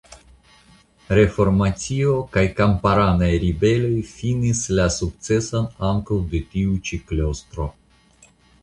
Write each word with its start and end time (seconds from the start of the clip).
Reformacio 1.17 2.15
kaj 2.37 2.43
kamparanaj 2.61 3.29
ribeloj 3.45 3.93
finis 4.15 4.63
la 4.81 4.89
sukceson 4.99 5.71
ankaŭ 5.93 6.23
de 6.35 6.45
tiu 6.57 6.83
ĉi 6.91 7.05
klostro. 7.13 7.71